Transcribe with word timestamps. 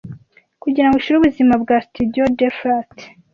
Kugirango 0.63 0.95
ushire 0.97 1.15
ubuzima 1.17 1.53
bwa 1.63 1.77
studio, 1.87 2.23
deflate 2.39 3.03